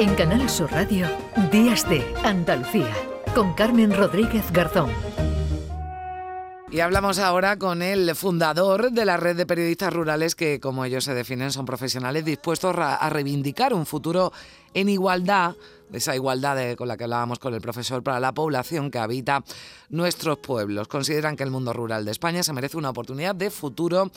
En 0.00 0.14
Canal 0.14 0.48
Sur 0.48 0.72
Radio, 0.72 1.06
Días 1.52 1.86
de 1.86 2.02
Andalucía, 2.24 2.90
con 3.34 3.52
Carmen 3.52 3.94
Rodríguez 3.94 4.50
Garzón. 4.50 4.90
Y 6.70 6.80
hablamos 6.80 7.18
ahora 7.18 7.58
con 7.58 7.82
el 7.82 8.14
fundador 8.16 8.92
de 8.92 9.04
la 9.04 9.18
red 9.18 9.36
de 9.36 9.44
periodistas 9.44 9.92
rurales 9.92 10.34
que, 10.34 10.58
como 10.58 10.86
ellos 10.86 11.04
se 11.04 11.12
definen, 11.12 11.52
son 11.52 11.66
profesionales 11.66 12.24
dispuestos 12.24 12.74
a 12.78 13.10
reivindicar 13.10 13.74
un 13.74 13.84
futuro 13.84 14.32
en 14.72 14.88
igualdad, 14.88 15.54
esa 15.92 16.14
igualdad 16.14 16.76
con 16.76 16.88
la 16.88 16.96
que 16.96 17.04
hablábamos 17.04 17.38
con 17.38 17.52
el 17.52 17.60
profesor 17.60 18.02
para 18.02 18.20
la 18.20 18.32
población 18.32 18.90
que 18.90 19.00
habita 19.00 19.44
nuestros 19.90 20.38
pueblos. 20.38 20.88
Consideran 20.88 21.36
que 21.36 21.42
el 21.42 21.50
mundo 21.50 21.74
rural 21.74 22.06
de 22.06 22.12
España 22.12 22.42
se 22.42 22.54
merece 22.54 22.78
una 22.78 22.88
oportunidad 22.88 23.34
de 23.34 23.50
futuro 23.50 24.10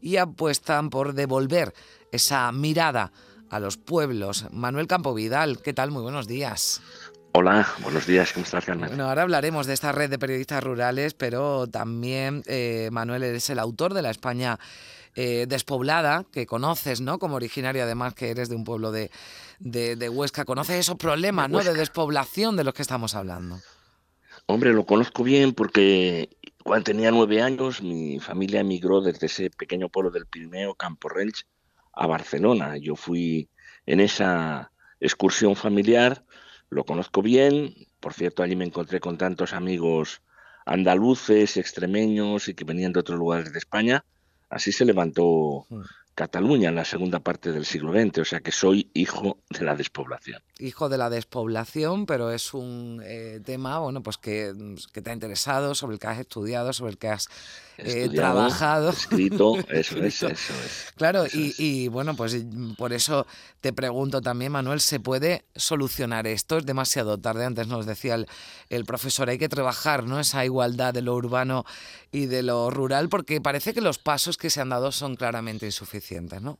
y 0.00 0.16
apuestan 0.16 0.88
por 0.88 1.12
devolver 1.12 1.74
esa 2.10 2.50
mirada 2.52 3.12
a 3.50 3.60
los 3.60 3.76
pueblos. 3.76 4.46
Manuel 4.50 4.86
Campo 4.86 5.14
Vidal, 5.14 5.60
¿qué 5.62 5.72
tal? 5.72 5.90
Muy 5.90 6.02
buenos 6.02 6.26
días. 6.26 6.82
Hola, 7.32 7.68
buenos 7.82 8.06
días, 8.06 8.32
¿cómo 8.32 8.44
estás, 8.44 8.64
Carmen? 8.64 8.88
Bueno, 8.88 9.08
ahora 9.08 9.22
hablaremos 9.22 9.66
de 9.66 9.74
esta 9.74 9.92
red 9.92 10.08
de 10.08 10.18
periodistas 10.18 10.64
rurales, 10.64 11.12
pero 11.12 11.66
también, 11.66 12.42
eh, 12.46 12.88
Manuel, 12.92 13.22
eres 13.24 13.50
el 13.50 13.58
autor 13.58 13.92
de 13.92 14.00
la 14.00 14.10
España 14.10 14.58
eh, 15.14 15.46
despoblada, 15.46 16.24
que 16.32 16.46
conoces, 16.46 17.00
¿no? 17.00 17.18
Como 17.18 17.36
originario, 17.36 17.82
además, 17.82 18.14
que 18.14 18.30
eres 18.30 18.48
de 18.48 18.56
un 18.56 18.64
pueblo 18.64 18.90
de, 18.90 19.10
de, 19.58 20.08
Huesca. 20.08 20.44
¿Conoces 20.44 20.76
esos 20.76 20.96
problemas, 20.96 21.50
¿no? 21.50 21.62
De 21.62 21.74
despoblación 21.74 22.56
de 22.56 22.64
los 22.64 22.72
que 22.72 22.82
estamos 22.82 23.14
hablando. 23.14 23.58
Hombre, 24.46 24.72
lo 24.72 24.86
conozco 24.86 25.24
bien 25.24 25.52
porque 25.52 26.30
cuando 26.62 26.84
tenía 26.84 27.10
nueve 27.10 27.42
años 27.42 27.82
mi 27.82 28.20
familia 28.20 28.60
emigró 28.60 29.00
desde 29.00 29.26
ese 29.26 29.50
pequeño 29.50 29.88
pueblo 29.88 30.10
del 30.10 30.26
Pirineo, 30.26 30.74
Campo 30.74 31.08
Rench, 31.08 31.44
a 31.96 32.06
Barcelona. 32.06 32.76
Yo 32.76 32.94
fui 32.94 33.48
en 33.86 34.00
esa 34.00 34.70
excursión 35.00 35.56
familiar 35.56 36.22
lo 36.68 36.84
conozco 36.84 37.22
bien, 37.22 37.74
por 38.00 38.12
cierto, 38.12 38.42
allí 38.42 38.56
me 38.56 38.64
encontré 38.64 39.00
con 39.00 39.18
tantos 39.18 39.52
amigos 39.52 40.22
andaluces, 40.64 41.56
extremeños 41.56 42.48
y 42.48 42.54
que 42.54 42.64
venían 42.64 42.92
de 42.92 43.00
otros 43.00 43.18
lugares 43.18 43.52
de 43.52 43.58
España. 43.58 44.04
Así 44.50 44.72
se 44.72 44.84
levantó 44.84 45.66
hmm. 45.68 45.82
Cataluña 46.14 46.70
en 46.70 46.74
la 46.74 46.84
segunda 46.84 47.20
parte 47.20 47.52
del 47.52 47.66
siglo 47.66 47.92
XX, 47.92 48.18
o 48.18 48.24
sea 48.24 48.40
que 48.40 48.50
soy 48.50 48.90
hijo 48.94 49.38
de 49.50 49.64
la 49.64 49.76
despoblación. 49.76 50.42
Hijo 50.58 50.88
de 50.88 50.96
la 50.96 51.10
despoblación, 51.10 52.06
pero 52.06 52.30
es 52.30 52.54
un 52.54 53.02
eh, 53.04 53.40
tema 53.44 53.78
bueno, 53.78 54.02
pues 54.02 54.16
que, 54.16 54.54
que, 54.92 55.02
te 55.02 55.10
ha 55.10 55.12
interesado, 55.12 55.74
sobre 55.74 55.94
el 55.94 56.00
que 56.00 56.06
has 56.06 56.18
estudiado, 56.18 56.72
sobre 56.72 56.92
el 56.92 56.98
que 56.98 57.08
has 57.08 57.28
eh, 57.78 58.08
trabajado. 58.08 58.90
Escrito, 58.90 59.56
eso 59.68 59.98
es, 59.98 60.22
eso 60.22 60.28
es. 60.28 60.92
Claro, 60.96 61.24
y, 61.32 61.88
bueno, 61.88 62.16
pues 62.16 62.36
por 62.78 62.92
eso 62.92 63.26
te 63.60 63.72
pregunto 63.72 64.20
también, 64.22 64.52
Manuel, 64.52 64.80
¿se 64.80 64.98
puede 64.98 65.44
solucionar 65.54 66.26
esto? 66.26 66.58
Es 66.58 66.66
demasiado 66.66 67.18
tarde, 67.18 67.44
antes 67.44 67.68
nos 67.68 67.84
decía 67.84 68.14
el, 68.14 68.26
el 68.70 68.84
profesor, 68.84 69.28
hay 69.28 69.38
que 69.38 69.48
trabajar 69.48 70.04
¿no? 70.04 70.20
esa 70.20 70.44
igualdad 70.44 70.94
de 70.94 71.02
lo 71.02 71.14
urbano 71.14 71.64
y 72.10 72.26
de 72.26 72.42
lo 72.42 72.70
rural, 72.70 73.08
porque 73.08 73.40
parece 73.40 73.74
que 73.74 73.80
los 73.80 73.98
pasos 73.98 74.36
que 74.38 74.50
se 74.50 74.60
han 74.60 74.70
dado 74.70 74.90
son 74.92 75.16
claramente 75.16 75.66
insuficientes. 75.66 76.40
¿no? 76.40 76.58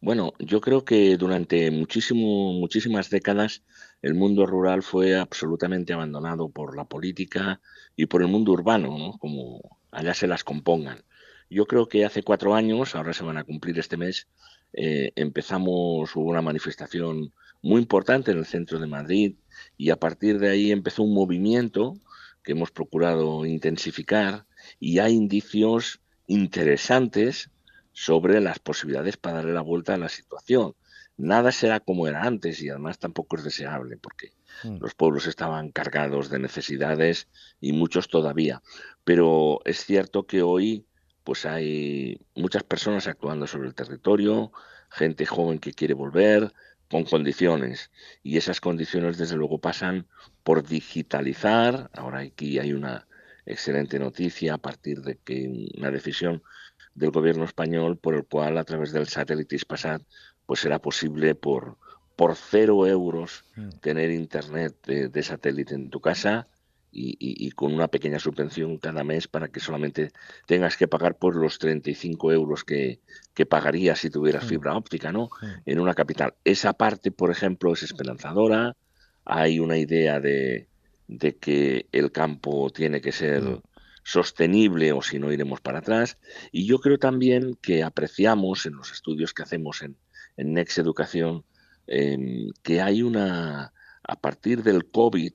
Bueno, 0.00 0.32
yo 0.38 0.60
creo 0.60 0.84
que 0.84 1.16
durante 1.16 1.70
muchísimo, 1.70 2.52
muchísimas 2.54 3.10
décadas 3.10 3.62
el 4.02 4.14
mundo 4.14 4.46
rural 4.46 4.82
fue 4.82 5.16
absolutamente 5.16 5.92
abandonado 5.92 6.48
por 6.48 6.76
la 6.76 6.84
política 6.84 7.60
y 7.96 8.06
por 8.06 8.22
el 8.22 8.28
mundo 8.28 8.52
urbano, 8.52 8.98
¿no? 8.98 9.18
como 9.18 9.78
allá 9.90 10.14
se 10.14 10.26
las 10.26 10.44
compongan. 10.44 11.04
Yo 11.48 11.66
creo 11.66 11.88
que 11.88 12.04
hace 12.04 12.22
cuatro 12.22 12.54
años, 12.54 12.94
ahora 12.94 13.12
se 13.12 13.24
van 13.24 13.38
a 13.38 13.44
cumplir 13.44 13.78
este 13.78 13.96
mes, 13.96 14.28
eh, 14.72 15.12
empezamos, 15.16 16.14
hubo 16.16 16.30
una 16.30 16.42
manifestación 16.42 17.32
muy 17.62 17.80
importante 17.80 18.32
en 18.32 18.38
el 18.38 18.46
centro 18.46 18.78
de 18.78 18.86
Madrid 18.86 19.36
y 19.76 19.90
a 19.90 19.96
partir 19.96 20.38
de 20.38 20.50
ahí 20.50 20.72
empezó 20.72 21.02
un 21.02 21.14
movimiento 21.14 21.96
que 22.42 22.52
hemos 22.52 22.70
procurado 22.70 23.46
intensificar 23.46 24.44
y 24.80 24.98
hay 24.98 25.14
indicios 25.14 26.00
interesantes 26.26 27.50
sobre 27.94 28.40
las 28.40 28.58
posibilidades 28.58 29.16
para 29.16 29.36
darle 29.36 29.54
la 29.54 29.62
vuelta 29.62 29.94
a 29.94 29.98
la 29.98 30.10
situación. 30.10 30.74
Nada 31.16 31.52
será 31.52 31.78
como 31.78 32.08
era 32.08 32.24
antes 32.24 32.60
y 32.60 32.68
además 32.68 32.98
tampoco 32.98 33.36
es 33.36 33.44
deseable 33.44 33.96
porque 33.96 34.32
mm. 34.64 34.78
los 34.80 34.94
pueblos 34.94 35.26
estaban 35.26 35.70
cargados 35.70 36.28
de 36.28 36.40
necesidades 36.40 37.28
y 37.60 37.72
muchos 37.72 38.08
todavía. 38.08 38.62
Pero 39.04 39.60
es 39.64 39.84
cierto 39.86 40.26
que 40.26 40.42
hoy 40.42 40.84
pues 41.22 41.46
hay 41.46 42.20
muchas 42.34 42.64
personas 42.64 43.06
actuando 43.06 43.46
sobre 43.46 43.68
el 43.68 43.74
territorio, 43.74 44.52
gente 44.90 45.24
joven 45.24 45.60
que 45.60 45.72
quiere 45.72 45.94
volver 45.94 46.52
con 46.90 47.04
condiciones 47.04 47.90
y 48.22 48.36
esas 48.36 48.60
condiciones 48.60 49.16
desde 49.16 49.36
luego 49.36 49.58
pasan 49.58 50.06
por 50.42 50.66
digitalizar. 50.66 51.90
Ahora 51.94 52.20
aquí 52.20 52.58
hay 52.58 52.72
una 52.72 53.06
excelente 53.46 53.98
noticia 53.98 54.54
a 54.54 54.58
partir 54.58 55.02
de 55.02 55.16
que 55.16 55.68
una 55.76 55.90
decisión 55.90 56.42
del 56.94 57.10
gobierno 57.10 57.44
español 57.44 57.96
por 57.96 58.14
el 58.14 58.24
cual 58.24 58.58
a 58.58 58.64
través 58.64 58.92
del 58.92 59.08
satélite 59.08 59.56
Ispasat 59.56 60.02
pues 60.46 60.60
será 60.60 60.78
posible 60.78 61.34
por, 61.34 61.76
por 62.16 62.36
cero 62.36 62.86
euros 62.86 63.44
mm. 63.56 63.68
tener 63.80 64.10
internet 64.10 64.74
de, 64.86 65.22
satélite 65.22 65.74
en 65.74 65.90
tu 65.90 66.00
casa 66.00 66.46
y, 66.96 67.50
con 67.50 67.74
una 67.74 67.88
pequeña 67.88 68.20
subvención 68.20 68.78
cada 68.78 69.02
mes 69.02 69.26
para 69.26 69.48
que 69.48 69.58
solamente 69.58 70.12
tengas 70.46 70.76
que 70.76 70.86
pagar 70.86 71.16
por 71.16 71.34
los 71.34 71.58
35 71.58 72.30
euros 72.30 72.62
que, 72.62 73.00
que 73.34 73.46
pagarías 73.46 73.98
si 73.98 74.10
tuvieras 74.10 74.44
mm. 74.44 74.48
fibra 74.48 74.76
óptica 74.76 75.10
¿no? 75.10 75.24
Mm. 75.42 75.46
en 75.66 75.80
una 75.80 75.94
capital. 75.94 76.34
Esa 76.44 76.72
parte, 76.74 77.10
por 77.10 77.32
ejemplo, 77.32 77.72
es 77.72 77.82
esperanzadora. 77.82 78.76
Hay 79.24 79.58
una 79.58 79.76
idea 79.76 80.20
de, 80.20 80.68
de 81.08 81.34
que 81.34 81.86
el 81.90 82.12
campo 82.12 82.70
tiene 82.70 83.00
que 83.00 83.10
ser 83.10 83.42
sostenible 84.04 84.92
o 84.92 85.02
si 85.02 85.18
no 85.18 85.32
iremos 85.32 85.60
para 85.60 85.80
atrás. 85.80 86.18
Y 86.52 86.66
yo 86.66 86.78
creo 86.78 86.98
también 86.98 87.56
que 87.60 87.82
apreciamos 87.82 88.66
en 88.66 88.76
los 88.76 88.92
estudios 88.92 89.34
que 89.34 89.42
hacemos 89.42 89.82
en, 89.82 89.96
en 90.36 90.52
Next 90.52 90.78
Educación 90.78 91.44
em, 91.86 92.50
que 92.62 92.80
hay 92.80 93.02
una, 93.02 93.72
a 94.02 94.20
partir 94.20 94.62
del 94.62 94.88
COVID, 94.90 95.32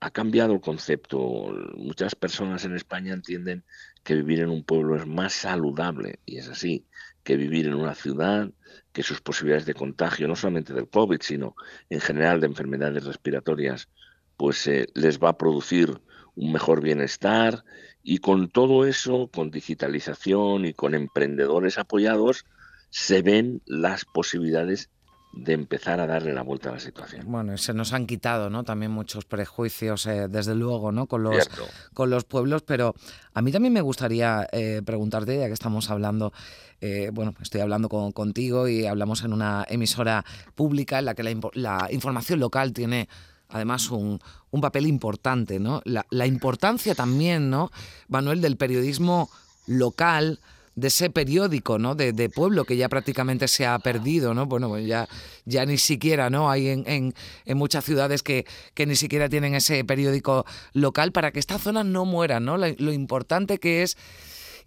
ha 0.00 0.10
cambiado 0.10 0.52
el 0.52 0.60
concepto. 0.60 1.52
Muchas 1.76 2.14
personas 2.14 2.64
en 2.64 2.74
España 2.74 3.14
entienden 3.14 3.64
que 4.04 4.14
vivir 4.14 4.40
en 4.40 4.50
un 4.50 4.64
pueblo 4.64 4.96
es 4.96 5.06
más 5.06 5.32
saludable, 5.32 6.20
y 6.26 6.38
es 6.38 6.48
así, 6.48 6.86
que 7.24 7.36
vivir 7.36 7.66
en 7.66 7.74
una 7.74 7.94
ciudad, 7.94 8.50
que 8.92 9.02
sus 9.02 9.20
posibilidades 9.20 9.66
de 9.66 9.74
contagio, 9.74 10.28
no 10.28 10.36
solamente 10.36 10.72
del 10.72 10.88
COVID, 10.88 11.20
sino 11.20 11.54
en 11.90 12.00
general 12.00 12.40
de 12.40 12.46
enfermedades 12.46 13.04
respiratorias, 13.04 13.88
pues 14.36 14.66
eh, 14.66 14.86
les 14.94 15.18
va 15.18 15.30
a 15.30 15.38
producir 15.38 16.00
un 16.36 16.52
mejor 16.52 16.80
bienestar 16.80 17.64
y 18.08 18.20
con 18.20 18.48
todo 18.48 18.86
eso, 18.86 19.28
con 19.30 19.50
digitalización 19.50 20.64
y 20.64 20.72
con 20.72 20.94
emprendedores 20.94 21.76
apoyados, 21.76 22.46
se 22.88 23.20
ven 23.20 23.60
las 23.66 24.06
posibilidades 24.06 24.88
de 25.34 25.52
empezar 25.52 26.00
a 26.00 26.06
darle 26.06 26.32
la 26.32 26.40
vuelta 26.40 26.70
a 26.70 26.72
la 26.72 26.80
situación. 26.80 27.30
Bueno, 27.30 27.58
se 27.58 27.74
nos 27.74 27.92
han 27.92 28.06
quitado, 28.06 28.48
¿no? 28.48 28.64
También 28.64 28.92
muchos 28.92 29.26
prejuicios, 29.26 30.06
eh, 30.06 30.26
desde 30.26 30.54
luego, 30.54 30.90
¿no? 30.90 31.06
Con 31.06 31.22
los, 31.22 31.50
con 31.92 32.08
los 32.08 32.24
pueblos, 32.24 32.62
pero 32.62 32.94
a 33.34 33.42
mí 33.42 33.52
también 33.52 33.74
me 33.74 33.82
gustaría 33.82 34.48
eh, 34.52 34.80
preguntarte, 34.82 35.38
ya 35.38 35.46
que 35.46 35.52
estamos 35.52 35.90
hablando, 35.90 36.32
eh, 36.80 37.10
bueno, 37.12 37.34
estoy 37.42 37.60
hablando 37.60 37.90
con, 37.90 38.12
contigo 38.12 38.68
y 38.68 38.86
hablamos 38.86 39.22
en 39.22 39.34
una 39.34 39.66
emisora 39.68 40.24
pública 40.54 40.98
en 40.98 41.04
la 41.04 41.14
que 41.14 41.24
la, 41.24 41.38
la 41.52 41.88
información 41.90 42.40
local 42.40 42.72
tiene 42.72 43.06
además 43.48 43.90
un, 43.90 44.20
un 44.50 44.60
papel 44.60 44.86
importante, 44.86 45.58
¿no? 45.58 45.82
La, 45.84 46.06
la, 46.10 46.26
importancia 46.26 46.94
también, 46.94 47.50
¿no, 47.50 47.70
Manuel, 48.08 48.40
del 48.40 48.56
periodismo 48.56 49.30
local, 49.66 50.40
de 50.78 50.88
ese 50.88 51.10
periódico, 51.10 51.78
¿no? 51.78 51.96
De, 51.96 52.28
pueblo 52.28 52.64
que 52.64 52.76
ya 52.76 52.88
prácticamente 52.88 53.48
se 53.48 53.66
ha 53.66 53.76
perdido, 53.80 54.32
¿no? 54.32 54.46
Bueno, 54.46 54.68
pues 54.68 54.86
ya, 54.86 55.08
ya 55.44 55.66
ni 55.66 55.76
siquiera, 55.76 56.30
¿no? 56.30 56.50
Hay 56.50 56.68
en, 56.68 56.84
en, 56.86 57.58
muchas 57.58 57.84
ciudades 57.84 58.22
que, 58.22 58.46
que, 58.74 58.86
ni 58.86 58.94
siquiera 58.94 59.28
tienen 59.28 59.56
ese 59.56 59.84
periódico 59.84 60.46
local 60.74 61.10
para 61.10 61.32
que 61.32 61.40
esta 61.40 61.58
zona 61.58 61.82
no 61.82 62.04
muera, 62.04 62.38
¿no? 62.38 62.56
lo 62.56 62.92
importante 62.92 63.58
que 63.58 63.82
es 63.82 63.96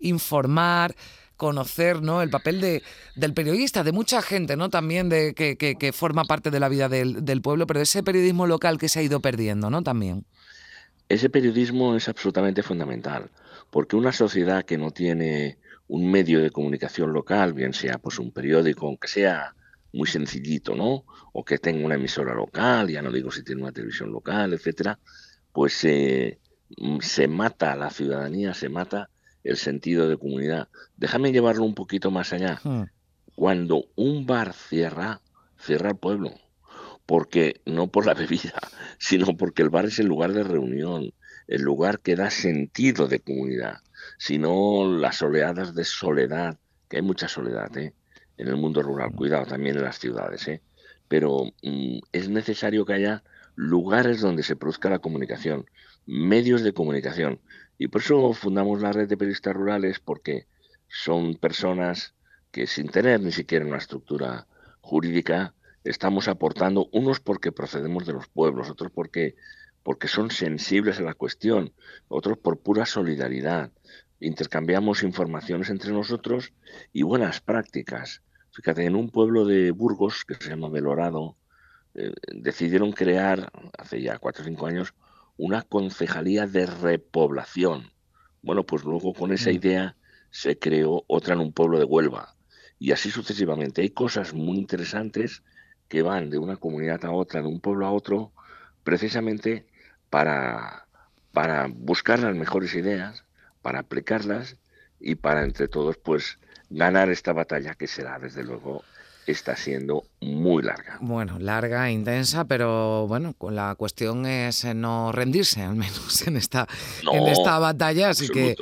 informar, 0.01 0.95
conocer 1.41 2.03
¿no? 2.03 2.21
el 2.21 2.29
papel 2.29 2.61
de, 2.61 2.83
del 3.15 3.33
periodista, 3.33 3.83
de 3.83 3.91
mucha 3.91 4.21
gente, 4.21 4.55
¿no? 4.55 4.69
También 4.69 5.09
de 5.09 5.33
que, 5.33 5.57
que, 5.57 5.91
forma 5.91 6.23
parte 6.25 6.51
de 6.51 6.59
la 6.59 6.69
vida 6.69 6.87
del, 6.87 7.25
del, 7.25 7.41
pueblo, 7.41 7.65
pero 7.65 7.81
ese 7.81 8.03
periodismo 8.03 8.45
local 8.45 8.77
que 8.77 8.87
se 8.87 8.99
ha 8.99 9.01
ido 9.01 9.21
perdiendo, 9.21 9.71
¿no? 9.71 9.81
También. 9.81 10.23
Ese 11.09 11.31
periodismo 11.31 11.95
es 11.95 12.07
absolutamente 12.07 12.61
fundamental, 12.61 13.31
porque 13.71 13.95
una 13.95 14.11
sociedad 14.11 14.65
que 14.65 14.77
no 14.77 14.91
tiene 14.91 15.57
un 15.87 16.11
medio 16.11 16.43
de 16.43 16.51
comunicación 16.51 17.11
local, 17.11 17.53
bien 17.53 17.73
sea 17.73 17.97
pues 17.97 18.19
un 18.19 18.31
periódico, 18.31 18.85
aunque 18.85 19.07
sea 19.07 19.55
muy 19.93 20.07
sencillito, 20.07 20.75
¿no? 20.75 21.05
O 21.33 21.43
que 21.43 21.57
tenga 21.57 21.83
una 21.83 21.95
emisora 21.95 22.35
local, 22.35 22.87
ya 22.87 23.01
no 23.01 23.11
digo 23.11 23.31
si 23.31 23.43
tiene 23.43 23.63
una 23.63 23.71
televisión 23.71 24.11
local, 24.11 24.53
etcétera, 24.53 24.99
pues 25.51 25.83
eh, 25.85 26.37
se 26.99 27.27
mata 27.27 27.75
la 27.75 27.89
ciudadanía, 27.89 28.53
se 28.53 28.69
mata 28.69 29.09
el 29.43 29.57
sentido 29.57 30.07
de 30.07 30.17
comunidad. 30.17 30.67
Déjame 30.97 31.31
llevarlo 31.31 31.63
un 31.63 31.75
poquito 31.75 32.11
más 32.11 32.33
allá. 32.33 32.59
Hmm. 32.63 32.83
Cuando 33.35 33.85
un 33.95 34.25
bar 34.25 34.53
cierra, 34.53 35.21
cierra 35.57 35.89
el 35.89 35.97
pueblo. 35.97 36.33
porque 37.05 37.59
no 37.65 37.87
por 37.87 38.05
la 38.05 38.13
bebida, 38.21 38.59
sino 38.97 39.35
porque 39.35 39.63
el 39.63 39.69
bar 39.69 39.85
es 39.85 39.99
el 39.99 40.07
lugar 40.07 40.33
de 40.33 40.43
reunión, 40.43 41.13
el 41.47 41.61
lugar 41.61 41.99
que 41.99 42.15
da 42.15 42.29
sentido 42.29 43.07
de 43.07 43.19
comunidad, 43.19 43.79
sino 44.17 44.87
las 44.87 45.21
oleadas 45.21 45.75
de 45.75 45.83
soledad, 45.83 46.57
que 46.87 46.97
hay 46.97 47.01
mucha 47.01 47.27
soledad 47.27 47.75
¿eh? 47.77 47.93
en 48.37 48.47
el 48.47 48.55
mundo 48.55 48.81
rural, 48.81 49.11
cuidado 49.11 49.45
también 49.45 49.75
en 49.75 49.83
las 49.83 49.99
ciudades, 49.99 50.47
¿eh? 50.47 50.61
pero 51.07 51.51
mm, 51.63 51.99
es 52.13 52.29
necesario 52.29 52.85
que 52.85 52.93
haya 52.93 53.23
lugares 53.55 54.21
donde 54.21 54.43
se 54.43 54.55
produzca 54.55 54.89
la 54.89 54.99
comunicación, 54.99 55.65
medios 56.11 56.61
de 56.61 56.73
comunicación. 56.73 57.39
Y 57.77 57.87
por 57.87 58.01
eso 58.01 58.33
fundamos 58.33 58.81
la 58.81 58.91
red 58.91 59.07
de 59.07 59.15
periodistas 59.15 59.55
rurales, 59.55 59.99
porque 60.01 60.45
son 60.89 61.35
personas 61.35 62.15
que 62.51 62.67
sin 62.67 62.89
tener 62.89 63.21
ni 63.21 63.31
siquiera 63.31 63.65
una 63.65 63.77
estructura 63.77 64.45
jurídica, 64.81 65.53
estamos 65.85 66.27
aportando, 66.27 66.89
unos 66.91 67.21
porque 67.21 67.53
procedemos 67.53 68.05
de 68.05 68.11
los 68.11 68.27
pueblos, 68.27 68.69
otros 68.69 68.91
porque, 68.91 69.35
porque 69.83 70.09
son 70.09 70.31
sensibles 70.31 70.99
a 70.99 71.03
la 71.03 71.13
cuestión, 71.13 71.71
otros 72.09 72.37
por 72.37 72.59
pura 72.59 72.85
solidaridad. 72.85 73.71
Intercambiamos 74.19 75.03
informaciones 75.03 75.69
entre 75.69 75.93
nosotros 75.93 76.51
y 76.91 77.03
buenas 77.03 77.39
prácticas. 77.39 78.21
Fíjate, 78.51 78.83
en 78.83 78.97
un 78.97 79.09
pueblo 79.09 79.45
de 79.45 79.71
Burgos, 79.71 80.25
que 80.25 80.35
se 80.35 80.49
llama 80.49 80.67
Belorado, 80.67 81.37
eh, 81.95 82.11
decidieron 82.33 82.91
crear, 82.91 83.49
hace 83.77 84.01
ya 84.01 84.17
cuatro 84.17 84.43
o 84.43 84.45
cinco 84.45 84.67
años, 84.67 84.93
una 85.41 85.63
concejalía 85.63 86.45
de 86.45 86.67
repoblación. 86.67 87.91
Bueno, 88.43 88.63
pues 88.63 88.83
luego 88.83 89.11
con 89.11 89.33
esa 89.33 89.49
mm. 89.49 89.53
idea 89.53 89.95
se 90.29 90.59
creó 90.59 91.03
otra 91.07 91.33
en 91.33 91.39
un 91.39 91.51
pueblo 91.51 91.79
de 91.79 91.85
Huelva. 91.85 92.35
Y 92.77 92.91
así 92.91 93.09
sucesivamente. 93.09 93.81
Hay 93.81 93.89
cosas 93.89 94.35
muy 94.35 94.59
interesantes 94.59 95.41
que 95.87 96.03
van 96.03 96.29
de 96.29 96.37
una 96.37 96.57
comunidad 96.57 97.03
a 97.05 97.11
otra, 97.11 97.41
de 97.41 97.47
un 97.47 97.59
pueblo 97.59 97.87
a 97.87 97.91
otro, 97.91 98.31
precisamente 98.83 99.65
para, 100.11 100.85
para 101.31 101.67
buscar 101.73 102.19
las 102.19 102.35
mejores 102.35 102.75
ideas, 102.75 103.25
para 103.63 103.79
aplicarlas 103.79 104.57
y 104.99 105.15
para 105.15 105.43
entre 105.43 105.67
todos 105.67 105.97
pues 105.97 106.37
ganar 106.69 107.09
esta 107.09 107.33
batalla 107.33 107.73
que 107.73 107.87
será 107.87 108.19
desde 108.19 108.43
luego 108.43 108.83
está 109.25 109.55
siendo 109.55 110.03
muy 110.19 110.63
larga. 110.63 110.97
Bueno, 111.01 111.39
larga, 111.39 111.89
intensa, 111.91 112.45
pero 112.45 113.07
bueno, 113.07 113.35
la 113.49 113.75
cuestión 113.75 114.25
es 114.25 114.65
no 114.75 115.11
rendirse, 115.11 115.61
al 115.61 115.75
menos 115.75 116.27
en 116.27 116.37
esta, 116.37 116.67
en 117.11 117.27
esta 117.27 117.59
batalla. 117.59 118.09
Así 118.09 118.29
que 118.29 118.55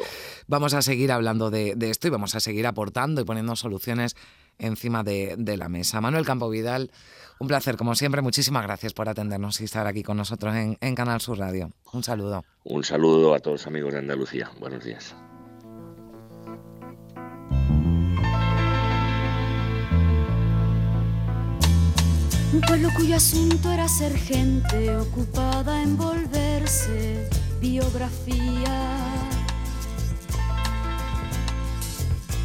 vamos 0.47 0.73
a 0.73 0.81
seguir 0.81 1.11
hablando 1.11 1.50
de, 1.50 1.75
esto 1.81 2.07
y 2.07 2.11
vamos 2.11 2.35
a 2.35 2.39
seguir 2.39 2.67
aportando 2.67 3.21
y 3.21 3.25
poniendo 3.25 3.56
soluciones 3.56 4.15
encima 4.57 5.03
de, 5.03 5.56
la 5.57 5.69
mesa. 5.69 6.01
Manuel 6.01 6.25
Campo 6.25 6.50
Vidal, 6.50 6.91
un 7.39 7.47
placer, 7.47 7.77
como 7.77 7.95
siempre. 7.95 8.21
Muchísimas 8.21 8.63
gracias 8.63 8.94
por 8.94 9.07
atendernos 9.07 9.62
y 9.62 9.63
estar 9.63 9.88
aquí 9.88 10.03
con 10.03 10.17
nosotros 10.17 10.55
en, 10.55 10.77
en 10.81 10.95
Canal 10.95 11.21
Sur 11.21 11.39
Radio. 11.39 11.71
Un 11.94 12.03
saludo. 12.03 12.44
Un 12.63 12.83
saludo 12.83 13.33
a 13.33 13.39
todos 13.39 13.62
los 13.62 13.67
amigos 13.67 13.94
de 13.94 14.00
Andalucía. 14.00 14.51
Buenos 14.59 14.83
días. 14.83 15.15
Un 22.51 22.62
pueblo 22.62 22.90
cuyo 22.96 23.16
asunto 23.16 23.72
era 23.72 23.88
ser 23.88 24.18
gente 24.18 24.96
ocupada 24.98 25.84
en 25.84 25.96
volverse 25.96 27.30
biografía. 27.62 28.98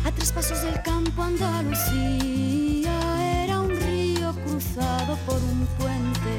A 0.04 0.10
tres 0.14 0.30
pasos 0.30 0.62
del 0.62 0.82
campo 0.82 1.22
Andalucía 1.22 2.92
era 3.44 3.60
un 3.60 3.70
río 3.70 4.34
cruzado 4.44 5.16
por 5.24 5.36
un 5.36 5.66
puente. 5.78 6.36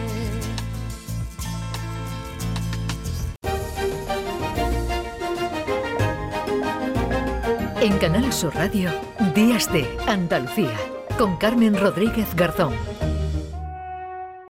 En 7.82 7.98
Canal 7.98 8.32
Sur 8.32 8.54
Radio, 8.54 8.92
Días 9.34 9.74
de 9.74 9.98
Andalucía, 10.06 10.78
con 11.18 11.38
Carmen 11.38 11.76
Rodríguez 11.76 12.28
Garzón. 12.36 12.74